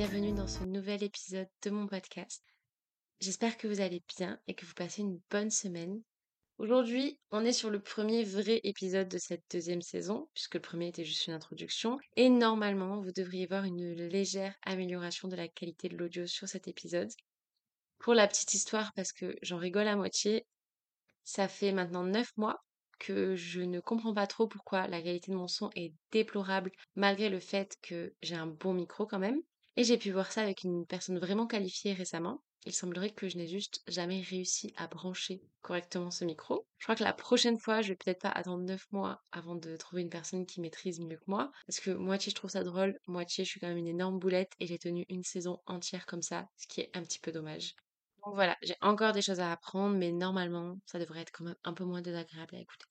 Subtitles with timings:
[0.00, 2.42] bienvenue dans ce nouvel épisode de mon podcast.
[3.20, 6.00] J'espère que vous allez bien et que vous passez une bonne semaine.
[6.56, 10.88] Aujourd'hui, on est sur le premier vrai épisode de cette deuxième saison, puisque le premier
[10.88, 15.90] était juste une introduction, et normalement, vous devriez voir une légère amélioration de la qualité
[15.90, 17.12] de l'audio sur cet épisode.
[17.98, 20.46] Pour la petite histoire, parce que j'en rigole à moitié,
[21.24, 22.64] ça fait maintenant 9 mois
[22.98, 27.28] que je ne comprends pas trop pourquoi la qualité de mon son est déplorable malgré
[27.28, 29.42] le fait que j'ai un bon micro quand même.
[29.76, 32.44] Et j'ai pu voir ça avec une personne vraiment qualifiée récemment.
[32.66, 36.66] Il semblerait que je n'ai juste jamais réussi à brancher correctement ce micro.
[36.78, 39.76] Je crois que la prochaine fois, je vais peut-être pas attendre 9 mois avant de
[39.76, 41.50] trouver une personne qui maîtrise mieux que moi.
[41.66, 44.52] Parce que moitié je trouve ça drôle, moitié je suis quand même une énorme boulette
[44.60, 47.74] et j'ai tenu une saison entière comme ça, ce qui est un petit peu dommage.
[48.24, 51.56] Donc voilà, j'ai encore des choses à apprendre, mais normalement, ça devrait être quand même
[51.64, 52.86] un peu moins désagréable à écouter.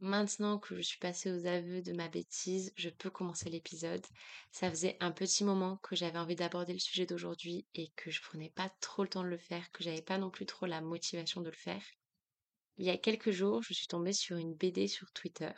[0.00, 4.04] Maintenant que je suis passée aux aveux de ma bêtise, je peux commencer l'épisode.
[4.50, 8.20] Ça faisait un petit moment que j'avais envie d'aborder le sujet d'aujourd'hui et que je
[8.20, 10.80] prenais pas trop le temps de le faire, que j'avais pas non plus trop la
[10.80, 11.82] motivation de le faire.
[12.76, 15.52] Il y a quelques jours, je suis tombée sur une BD sur Twitter.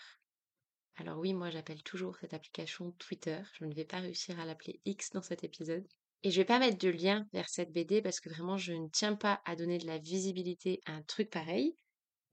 [0.97, 3.41] Alors oui, moi j'appelle toujours cette application Twitter.
[3.59, 5.87] Je ne vais pas réussir à l'appeler X dans cet épisode.
[6.23, 8.89] Et je vais pas mettre de lien vers cette BD parce que vraiment je ne
[8.89, 11.75] tiens pas à donner de la visibilité à un truc pareil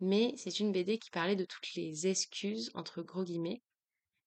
[0.03, 3.61] mais c'est une BD qui parlait de toutes les excuses, entre gros guillemets,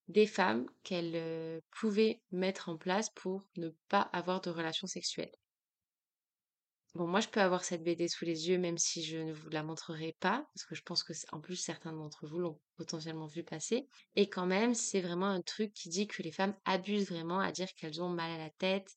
[0.09, 5.35] des femmes qu'elles pouvaient mettre en place pour ne pas avoir de relations sexuelles.
[6.95, 9.51] Bon, moi, je peux avoir cette BD sous les yeux, même si je ne vous
[9.51, 13.27] la montrerai pas, parce que je pense que, en plus, certains d'entre vous l'ont potentiellement
[13.27, 13.87] vu passer.
[14.15, 17.53] Et quand même, c'est vraiment un truc qui dit que les femmes abusent vraiment à
[17.53, 18.97] dire qu'elles ont mal à la tête,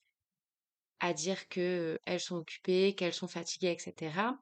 [1.01, 4.39] à dire qu'elles sont occupées, qu'elles sont fatiguées, etc.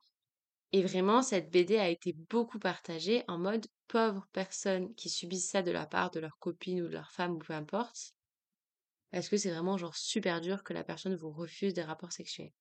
[0.73, 5.61] Et vraiment, cette BD a été beaucoup partagée en mode pauvres personnes qui subissent ça
[5.61, 8.13] de la part de leur copine ou de leur femme ou peu importe.
[9.11, 12.51] Parce que c'est vraiment genre super dur que la personne vous refuse des rapports sexuels.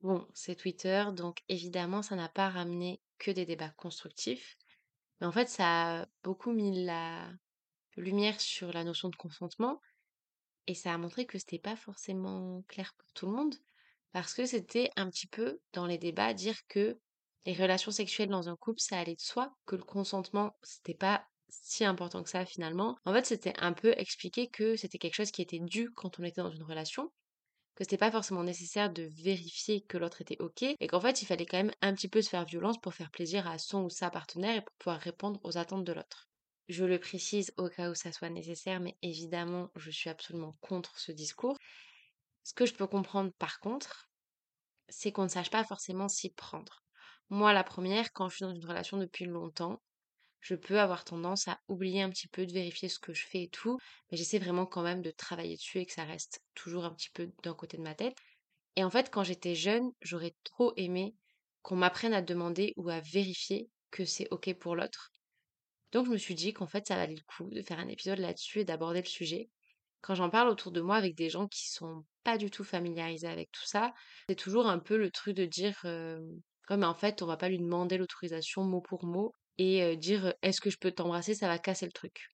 [0.00, 4.58] Bon, c'est Twitter, donc évidemment, ça n'a pas ramené que des débats constructifs.
[5.20, 7.32] Mais en fait, ça a beaucoup mis la
[7.96, 9.80] lumière sur la notion de consentement.
[10.66, 13.54] Et ça a montré que c'était pas forcément clair pour tout le monde.
[14.12, 16.98] Parce que c'était un petit peu dans les débats dire que
[17.46, 21.26] les relations sexuelles dans un couple, ça allait de soi, que le consentement, c'était pas
[21.48, 22.96] si important que ça finalement.
[23.04, 26.24] En fait, c'était un peu expliquer que c'était quelque chose qui était dû quand on
[26.24, 27.12] était dans une relation,
[27.74, 31.26] que c'était pas forcément nécessaire de vérifier que l'autre était ok, et qu'en fait, il
[31.26, 33.90] fallait quand même un petit peu se faire violence pour faire plaisir à son ou
[33.90, 36.28] sa partenaire et pour pouvoir répondre aux attentes de l'autre.
[36.68, 40.98] Je le précise au cas où ça soit nécessaire, mais évidemment, je suis absolument contre
[40.98, 41.58] ce discours.
[42.42, 44.08] Ce que je peux comprendre par contre,
[44.88, 46.83] c'est qu'on ne sache pas forcément s'y prendre.
[47.34, 49.82] Moi, la première, quand je suis dans une relation depuis longtemps,
[50.38, 53.42] je peux avoir tendance à oublier un petit peu de vérifier ce que je fais
[53.42, 53.76] et tout,
[54.08, 57.10] mais j'essaie vraiment quand même de travailler dessus et que ça reste toujours un petit
[57.10, 58.16] peu d'un côté de ma tête.
[58.76, 61.16] Et en fait, quand j'étais jeune, j'aurais trop aimé
[61.62, 65.10] qu'on m'apprenne à demander ou à vérifier que c'est OK pour l'autre.
[65.90, 68.20] Donc je me suis dit qu'en fait, ça valait le coup de faire un épisode
[68.20, 69.50] là-dessus et d'aborder le sujet.
[70.02, 73.26] Quand j'en parle autour de moi avec des gens qui sont pas du tout familiarisés
[73.26, 73.92] avec tout ça,
[74.28, 75.84] c'est toujours un peu le truc de dire
[76.66, 80.60] comme en fait, on va pas lui demander l'autorisation mot pour mot et dire est-ce
[80.60, 82.28] que je peux t'embrasser, ça va casser le truc.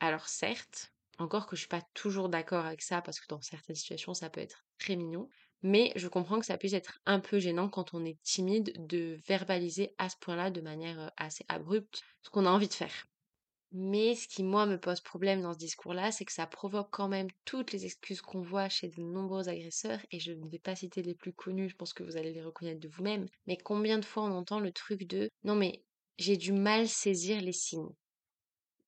[0.00, 3.76] Alors certes, encore que je suis pas toujours d'accord avec ça parce que dans certaines
[3.76, 5.28] situations ça peut être très mignon,
[5.62, 9.18] mais je comprends que ça puisse être un peu gênant quand on est timide de
[9.26, 13.06] verbaliser à ce point-là de manière assez abrupte ce qu'on a envie de faire.
[13.74, 17.08] Mais ce qui, moi, me pose problème dans ce discours-là, c'est que ça provoque quand
[17.08, 20.76] même toutes les excuses qu'on voit chez de nombreux agresseurs, et je ne vais pas
[20.76, 23.98] citer les plus connus, je pense que vous allez les reconnaître de vous-même, mais combien
[23.98, 25.82] de fois on entend le truc de non mais
[26.18, 27.94] j'ai du mal saisir les signes.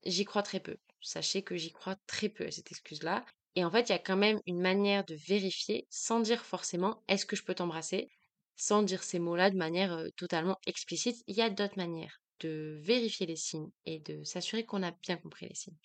[0.05, 0.77] J'y crois très peu.
[1.01, 3.25] Sachez que j'y crois très peu à cette excuse-là.
[3.56, 7.03] Et en fait, il y a quand même une manière de vérifier sans dire forcément
[7.09, 8.10] est-ce que je peux t'embrasser,
[8.57, 11.22] sans dire ces mots-là de manière totalement explicite.
[11.27, 15.16] Il y a d'autres manières de vérifier les signes et de s'assurer qu'on a bien
[15.16, 15.78] compris les signes.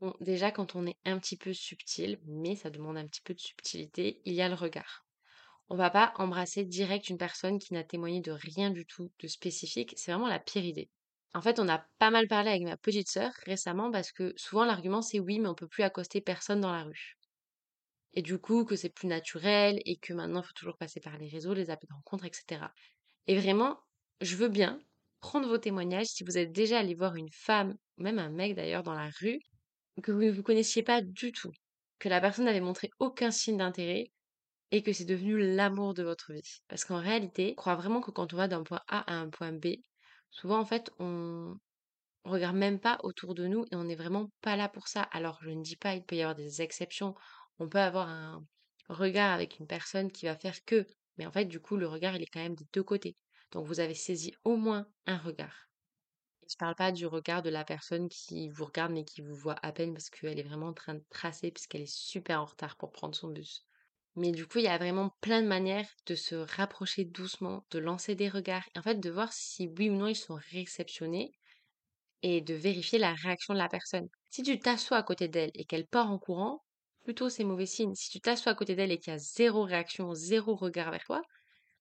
[0.00, 3.34] Bon, déjà, quand on est un petit peu subtil, mais ça demande un petit peu
[3.34, 5.04] de subtilité, il y a le regard.
[5.68, 9.28] On va pas embrasser direct une personne qui n'a témoigné de rien du tout de
[9.28, 10.90] spécifique, c'est vraiment la pire idée.
[11.32, 14.64] En fait, on a pas mal parlé avec ma petite sœur récemment parce que souvent
[14.64, 17.18] l'argument c'est oui, mais on peut plus accoster personne dans la rue.
[18.14, 21.16] Et du coup, que c'est plus naturel et que maintenant il faut toujours passer par
[21.18, 22.72] les réseaux, les appels de rencontre, etc.
[23.28, 23.78] Et vraiment,
[24.20, 24.80] je veux bien
[25.20, 28.82] prendre vos témoignages si vous êtes déjà allé voir une femme, même un mec d'ailleurs,
[28.82, 29.38] dans la rue,
[30.02, 31.52] que vous ne vous connaissiez pas du tout,
[31.98, 34.10] que la personne n'avait montré aucun signe d'intérêt
[34.70, 36.60] et que c'est devenu l'amour de votre vie.
[36.68, 39.28] Parce qu'en réalité, je crois vraiment que quand on va d'un point A à un
[39.28, 39.76] point B,
[40.30, 41.56] souvent en fait, on,
[42.24, 45.02] on regarde même pas autour de nous et on n'est vraiment pas là pour ça.
[45.02, 47.14] Alors je ne dis pas, il peut y avoir des exceptions.
[47.58, 48.44] On peut avoir un,
[48.90, 50.86] regard avec une personne qui va faire que.
[51.16, 53.16] Mais en fait, du coup, le regard, il est quand même des deux côtés.
[53.52, 55.68] Donc, vous avez saisi au moins un regard.
[56.48, 59.56] Je parle pas du regard de la personne qui vous regarde mais qui vous voit
[59.62, 62.76] à peine parce qu'elle est vraiment en train de tracer puisqu'elle est super en retard
[62.76, 63.62] pour prendre son bus.
[64.16, 67.78] Mais du coup, il y a vraiment plein de manières de se rapprocher doucement, de
[67.78, 71.32] lancer des regards et en fait de voir si oui ou non ils sont réceptionnés
[72.22, 74.08] et de vérifier la réaction de la personne.
[74.30, 76.64] Si tu t'assois à côté d'elle et qu'elle part en courant,
[77.04, 77.94] plutôt c'est mauvais signe.
[77.94, 81.04] Si tu t'assois à côté d'elle et qu'il y a zéro réaction, zéro regard vers
[81.04, 81.22] toi,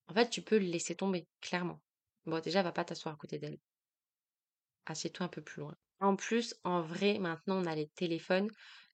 [0.10, 1.82] en fait tu peux le laisser tomber, clairement.
[2.26, 3.60] Bon, déjà, va pas t'asseoir à côté d'elle
[4.86, 5.76] assieds-toi un peu plus loin.
[6.00, 8.50] En plus, en vrai, maintenant, on a les téléphones.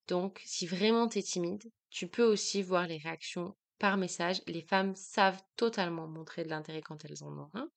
[0.08, 4.42] Donc, si vraiment tu es timide, tu peux aussi voir les réactions par message.
[4.48, 7.70] Les femmes savent totalement montrer de l'intérêt quand elles en ont un.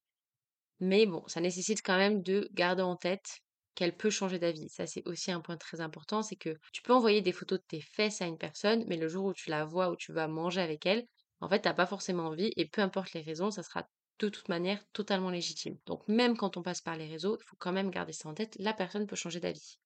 [0.80, 3.40] Mais bon, ça nécessite quand même de garder en tête
[3.74, 4.68] qu'elle peut changer d'avis.
[4.68, 7.64] Ça, c'est aussi un point très important, c'est que tu peux envoyer des photos de
[7.68, 10.28] tes fesses à une personne, mais le jour où tu la vois, où tu vas
[10.28, 11.06] manger avec elle,
[11.40, 13.88] en fait, t'as pas forcément envie, et peu importe les raisons, ça sera
[14.18, 15.78] de toute manière totalement légitime.
[15.86, 18.34] Donc même quand on passe par les réseaux, il faut quand même garder ça en
[18.34, 19.78] tête, la personne peut changer d'avis.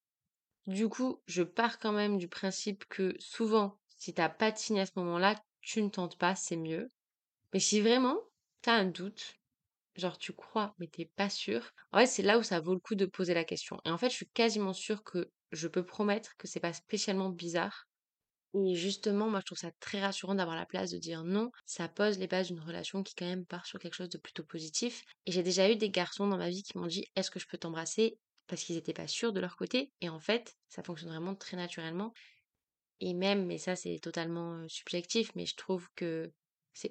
[0.67, 4.81] Du coup, je pars quand même du principe que souvent, si t'as pas de signe
[4.81, 6.91] à ce moment-là, tu ne tentes pas, c'est mieux.
[7.53, 8.19] Mais si vraiment
[8.63, 9.37] t'as un doute,
[9.97, 12.81] genre tu crois mais t'es pas sûr, en fait c'est là où ça vaut le
[12.81, 13.81] coup de poser la question.
[13.85, 17.31] Et en fait, je suis quasiment sûre que je peux promettre que c'est pas spécialement
[17.31, 17.89] bizarre
[18.55, 21.51] et justement, moi, je trouve ça très rassurant d'avoir la place de dire non.
[21.65, 24.45] Ça pose les bases d'une relation qui quand même part sur quelque chose de plutôt
[24.45, 25.05] positif.
[25.27, 27.47] Et j'ai déjà eu des garçons dans ma vie qui m'ont dit est-ce que je
[27.47, 28.19] peux t'embrasser?
[28.53, 29.93] parce qu'ils n'étaient pas sûrs de leur côté.
[30.03, 32.13] Et en fait, ça fonctionne vraiment très naturellement.
[33.01, 36.31] Et même, mais ça c'est totalement subjectif, mais je trouve que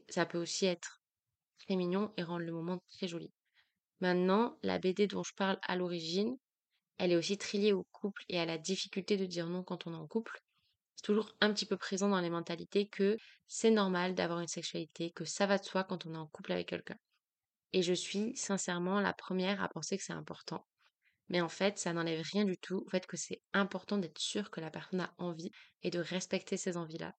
[0.10, 1.02] ça peut aussi être
[1.60, 3.32] très mignon et rendre le moment très joli.
[4.00, 6.36] Maintenant, la BD dont je parle à l'origine,
[6.98, 9.86] elle est aussi très liée au couple et à la difficulté de dire non quand
[9.86, 10.42] on est en couple
[10.96, 13.18] c'est toujours un petit peu présent dans les mentalités que
[13.48, 16.52] c'est normal d'avoir une sexualité, que ça va de soi quand on est en couple
[16.52, 16.98] avec quelqu'un.
[17.74, 20.68] Et je suis sincèrement la première à penser que c'est important.
[21.30, 24.52] Mais en fait, ça n'enlève rien du tout au fait que c'est important d'être sûr
[24.52, 25.52] que la personne a envie
[25.82, 27.16] et de respecter ses envies-là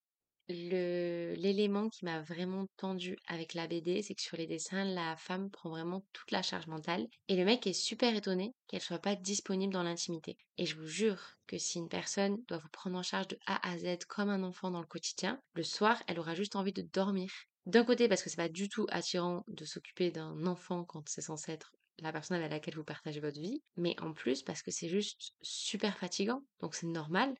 [0.52, 5.50] l'élément qui m'a vraiment tendu avec la BD, c'est que sur les dessins, la femme
[5.50, 9.16] prend vraiment toute la charge mentale et le mec est super étonné qu'elle soit pas
[9.16, 10.36] disponible dans l'intimité.
[10.58, 13.68] Et je vous jure que si une personne doit vous prendre en charge de A
[13.68, 16.82] à Z comme un enfant dans le quotidien, le soir, elle aura juste envie de
[16.82, 17.30] dormir.
[17.66, 21.20] D'un côté parce que c'est pas du tout attirant de s'occuper d'un enfant quand c'est
[21.20, 24.70] censé être la personne avec laquelle vous partagez votre vie, mais en plus parce que
[24.70, 27.34] c'est juste super fatigant, donc c'est normal.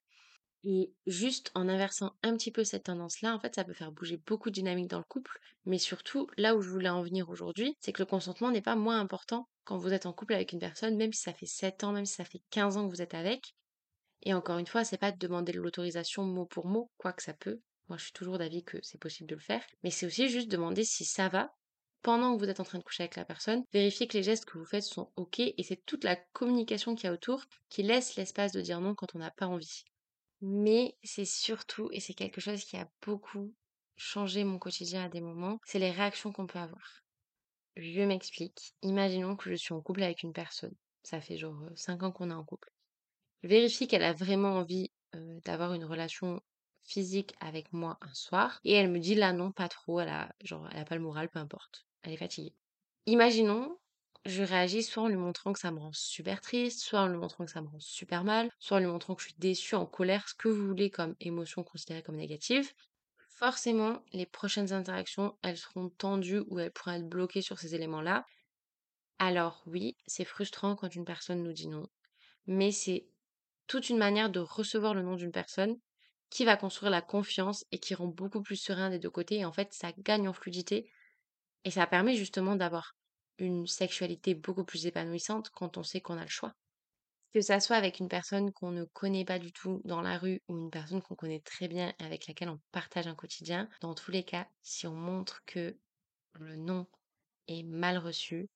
[0.64, 4.16] Et juste en inversant un petit peu cette tendance-là, en fait, ça peut faire bouger
[4.26, 5.40] beaucoup de dynamiques dans le couple.
[5.64, 8.76] Mais surtout, là où je voulais en venir aujourd'hui, c'est que le consentement n'est pas
[8.76, 11.84] moins important quand vous êtes en couple avec une personne, même si ça fait 7
[11.84, 13.54] ans, même si ça fait 15 ans que vous êtes avec.
[14.22, 17.60] Et encore une fois, c'est pas de demander l'autorisation mot pour mot, quoique ça peut.
[17.88, 19.64] Moi, je suis toujours d'avis que c'est possible de le faire.
[19.82, 21.52] Mais c'est aussi juste demander si ça va
[22.02, 24.44] pendant que vous êtes en train de coucher avec la personne, vérifier que les gestes
[24.44, 27.82] que vous faites sont ok et c'est toute la communication qu'il y a autour qui
[27.82, 29.84] laisse l'espace de dire non quand on n'a pas envie.
[30.42, 33.54] Mais c'est surtout, et c'est quelque chose qui a beaucoup
[33.96, 37.04] changé mon quotidien à des moments, c'est les réactions qu'on peut avoir.
[37.76, 38.74] Je m'explique.
[38.82, 40.74] Imaginons que je suis en couple avec une personne.
[41.04, 42.70] Ça fait genre 5 ans qu'on est en couple.
[43.42, 44.90] Je vérifie qu'elle a vraiment envie
[45.44, 46.42] d'avoir une relation
[46.82, 48.60] physique avec moi un soir.
[48.64, 50.00] Et elle me dit là non, pas trop.
[50.00, 51.86] Elle a, genre, elle a pas le moral, peu importe.
[52.02, 52.54] Elle est fatiguée.
[53.06, 53.78] Imaginons
[54.24, 57.16] je réagis soit en lui montrant que ça me rend super triste, soit en lui
[57.16, 59.74] montrant que ça me rend super mal, soit en lui montrant que je suis déçue,
[59.74, 62.72] en colère, ce que vous voulez comme émotion considérée comme négative.
[63.28, 68.24] Forcément, les prochaines interactions, elles seront tendues ou elles pourraient être bloquées sur ces éléments-là.
[69.18, 71.88] Alors oui, c'est frustrant quand une personne nous dit non,
[72.46, 73.06] mais c'est
[73.66, 75.78] toute une manière de recevoir le nom d'une personne
[76.30, 79.36] qui va construire la confiance et qui rend beaucoup plus serein des deux côtés.
[79.38, 80.90] Et en fait, ça gagne en fluidité
[81.64, 82.96] et ça permet justement d'avoir
[83.46, 86.54] une sexualité beaucoup plus épanouissante quand on sait qu'on a le choix.
[87.32, 90.42] Que ça soit avec une personne qu'on ne connaît pas du tout dans la rue
[90.48, 93.94] ou une personne qu'on connaît très bien et avec laquelle on partage un quotidien, dans
[93.94, 95.76] tous les cas, si on montre que
[96.34, 96.86] le non
[97.48, 98.48] est mal reçu,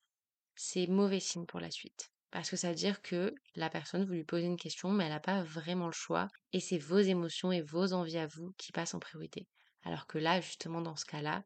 [0.55, 2.11] c'est mauvais signe pour la suite.
[2.31, 5.11] Parce que ça veut dire que la personne, vous lui posez une question, mais elle
[5.11, 6.29] n'a pas vraiment le choix.
[6.53, 9.47] Et c'est vos émotions et vos envies à vous qui passent en priorité.
[9.85, 11.45] Alors que là, justement, dans ce cas-là,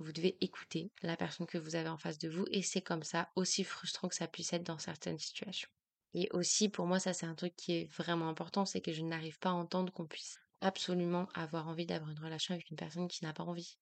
[0.00, 3.02] vous devez écouter la personne que vous avez en face de vous et c'est comme
[3.02, 5.68] ça, aussi frustrant que ça puisse être dans certaines situations.
[6.14, 9.02] Et aussi, pour moi, ça c'est un truc qui est vraiment important, c'est que je
[9.02, 13.08] n'arrive pas à entendre qu'on puisse absolument avoir envie d'avoir une relation avec une personne
[13.08, 13.78] qui n'a pas envie.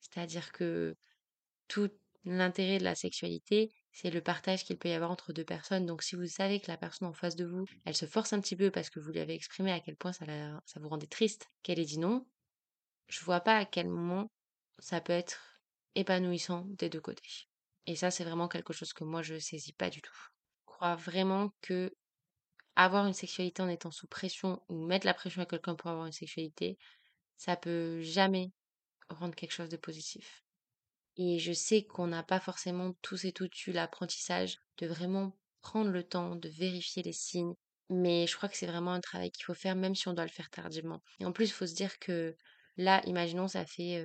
[0.00, 0.96] C'est-à-dire que
[1.68, 1.90] tout
[2.24, 5.86] l'intérêt de la sexualité, c'est le partage qu'il peut y avoir entre deux personnes.
[5.86, 8.40] Donc si vous savez que la personne en face de vous, elle se force un
[8.40, 10.24] petit peu parce que vous lui avez exprimé à quel point ça,
[10.64, 12.26] ça vous rendait triste, qu'elle ait dit non,
[13.08, 14.30] je vois pas à quel moment
[14.78, 15.62] ça peut être
[15.94, 17.48] épanouissant des deux côtés.
[17.86, 20.14] Et ça, c'est vraiment quelque chose que moi, je saisis pas du tout.
[20.60, 21.94] Je crois vraiment que
[22.76, 26.06] avoir une sexualité en étant sous pression ou mettre la pression à quelqu'un pour avoir
[26.06, 26.78] une sexualité,
[27.36, 28.50] ça peut jamais
[29.08, 30.42] rendre quelque chose de positif.
[31.16, 35.90] Et je sais qu'on n'a pas forcément tous et toutes eu l'apprentissage de vraiment prendre
[35.90, 37.54] le temps de vérifier les signes.
[37.90, 40.24] Mais je crois que c'est vraiment un travail qu'il faut faire même si on doit
[40.24, 41.02] le faire tardivement.
[41.20, 42.34] Et en plus, il faut se dire que
[42.78, 44.02] Là, imaginons, ça fait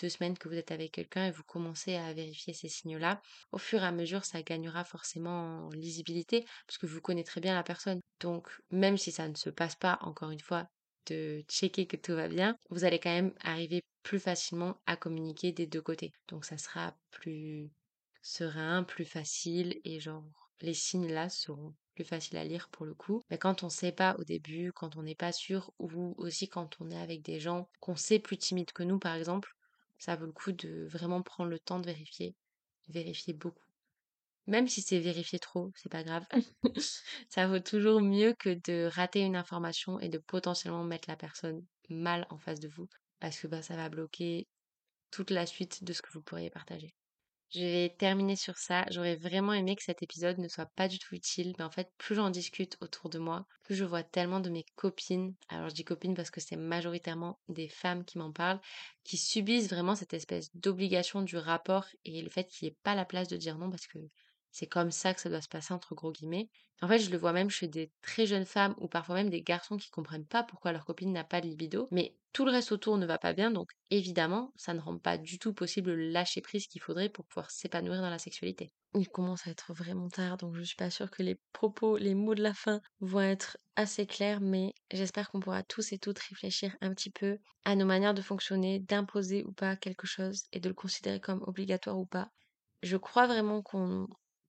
[0.00, 3.20] deux semaines que vous êtes avec quelqu'un et vous commencez à vérifier ces signaux-là.
[3.52, 7.54] Au fur et à mesure, ça gagnera forcément en lisibilité parce que vous connaîtrez bien
[7.54, 8.00] la personne.
[8.20, 10.66] Donc, même si ça ne se passe pas, encore une fois,
[11.06, 15.52] de checker que tout va bien, vous allez quand même arriver plus facilement à communiquer
[15.52, 16.12] des deux côtés.
[16.28, 17.70] Donc, ça sera plus
[18.22, 20.24] serein, plus facile et genre,
[20.60, 23.24] les signes là seront plus facile à lire pour le coup.
[23.28, 26.76] Mais quand on sait pas au début, quand on n'est pas sûr, ou aussi quand
[26.78, 29.56] on est avec des gens qu'on sait plus timides que nous par exemple,
[29.98, 32.36] ça vaut le coup de vraiment prendre le temps de vérifier,
[32.86, 33.66] vérifier beaucoup.
[34.46, 36.24] Même si c'est vérifier trop, c'est pas grave.
[37.28, 41.66] ça vaut toujours mieux que de rater une information et de potentiellement mettre la personne
[41.88, 42.88] mal en face de vous
[43.18, 44.46] parce que bah, ça va bloquer
[45.10, 46.94] toute la suite de ce que vous pourriez partager.
[47.50, 48.84] Je vais terminer sur ça.
[48.90, 51.90] J'aurais vraiment aimé que cet épisode ne soit pas du tout utile, mais en fait,
[51.98, 55.74] plus j'en discute autour de moi, plus je vois tellement de mes copines, alors je
[55.74, 58.60] dis copines parce que c'est majoritairement des femmes qui m'en parlent,
[59.04, 62.94] qui subissent vraiment cette espèce d'obligation du rapport et le fait qu'il n'y ait pas
[62.94, 63.98] la place de dire non parce que
[64.52, 66.48] c'est comme ça que ça doit se passer entre gros guillemets.
[66.80, 69.42] En fait, je le vois même chez des très jeunes femmes ou parfois même des
[69.42, 72.72] garçons qui comprennent pas pourquoi leur copine n'a pas de libido, mais tout le reste
[72.72, 76.10] autour ne va pas bien, donc évidemment, ça ne rend pas du tout possible le
[76.10, 78.72] lâcher prise qu'il faudrait pour pouvoir s'épanouir dans la sexualité.
[78.94, 82.14] Il commence à être vraiment tard, donc je suis pas sûre que les propos, les
[82.14, 86.18] mots de la fin vont être assez clairs, mais j'espère qu'on pourra tous et toutes
[86.18, 90.60] réfléchir un petit peu à nos manières de fonctionner, d'imposer ou pas quelque chose et
[90.60, 92.30] de le considérer comme obligatoire ou pas.
[92.82, 94.06] Je crois vraiment qu'on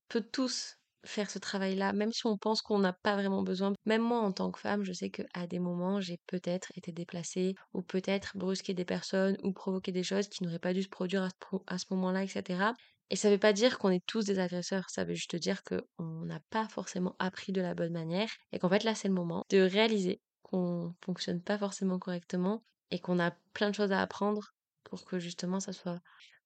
[0.09, 3.73] peut tous faire ce travail-là, même si on pense qu'on n'a pas vraiment besoin.
[3.85, 7.55] Même moi, en tant que femme, je sais qu'à des moments, j'ai peut-être été déplacée
[7.73, 11.27] ou peut-être brusqué des personnes ou provoqué des choses qui n'auraient pas dû se produire
[11.67, 12.73] à ce, moment-là, etc.
[13.09, 15.63] Et ça ne veut pas dire qu'on est tous des agresseurs, ça veut juste dire
[15.63, 19.15] qu'on n'a pas forcément appris de la bonne manière et qu'en fait là c'est le
[19.15, 22.61] moment de réaliser qu'on fonctionne pas forcément correctement
[22.91, 25.99] et qu'on a plein de choses à apprendre pour que justement ça soit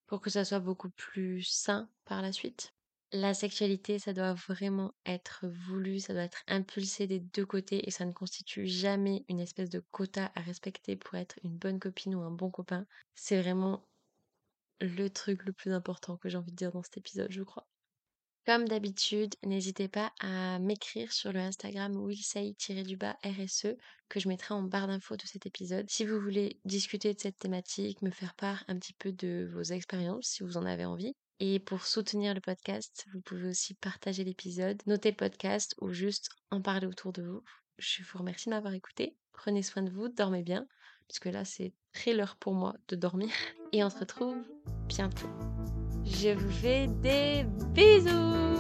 [0.08, 2.73] pour que ça soit beaucoup plus sain par la suite.
[3.16, 7.92] La sexualité, ça doit vraiment être voulu, ça doit être impulsé des deux côtés et
[7.92, 12.16] ça ne constitue jamais une espèce de quota à respecter pour être une bonne copine
[12.16, 12.88] ou un bon copain.
[13.14, 13.88] C'est vraiment
[14.82, 17.68] le truc le plus important que j'ai envie de dire dans cet épisode, je crois.
[18.48, 23.78] Comme d'habitude, n'hésitez pas à m'écrire sur le Instagram willsay-RSE
[24.10, 25.88] que je mettrai en barre d'infos de cet épisode.
[25.88, 29.62] Si vous voulez discuter de cette thématique, me faire part un petit peu de vos
[29.62, 31.14] expériences, si vous en avez envie.
[31.46, 36.30] Et pour soutenir le podcast, vous pouvez aussi partager l'épisode, noter le podcast ou juste
[36.52, 37.44] en parler autour de vous.
[37.78, 39.18] Je vous remercie de m'avoir écouté.
[39.34, 40.66] Prenez soin de vous, dormez bien,
[41.10, 43.30] puisque là c'est très l'heure pour moi de dormir.
[43.74, 44.38] Et on se retrouve
[44.88, 45.28] bientôt.
[46.06, 48.53] Je vous fais des bisous